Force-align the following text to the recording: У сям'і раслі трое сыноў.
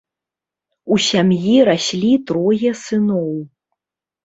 У 0.95 0.97
сям'і 1.07 1.53
раслі 1.69 2.11
трое 2.33 2.75
сыноў. 2.85 3.31